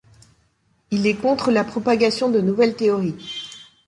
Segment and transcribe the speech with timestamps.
[0.89, 3.13] Il est contre la propagation de nouvelles théories.